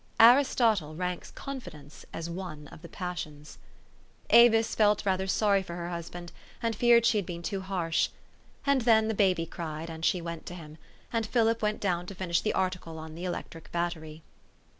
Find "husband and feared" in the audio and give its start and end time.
5.91-7.05